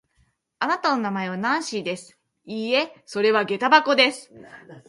[0.57, 2.17] あなたの名前はナンシーです。
[2.47, 4.31] いいえ、それはげた箱です。